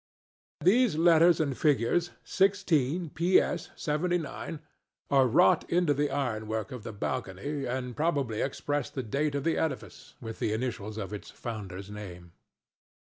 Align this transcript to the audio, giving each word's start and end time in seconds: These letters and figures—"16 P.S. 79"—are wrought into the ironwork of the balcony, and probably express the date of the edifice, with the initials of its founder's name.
These 0.61 0.95
letters 0.95 1.39
and 1.39 1.55
figures—"16 1.55 3.11
P.S. 3.13 3.69
79"—are 3.75 5.27
wrought 5.27 5.69
into 5.69 5.93
the 5.93 6.09
ironwork 6.09 6.71
of 6.71 6.81
the 6.81 6.91
balcony, 6.91 7.65
and 7.65 7.95
probably 7.95 8.41
express 8.41 8.89
the 8.89 9.03
date 9.03 9.35
of 9.35 9.43
the 9.43 9.59
edifice, 9.59 10.15
with 10.19 10.39
the 10.39 10.53
initials 10.53 10.97
of 10.97 11.13
its 11.13 11.29
founder's 11.29 11.91
name. 11.91 12.31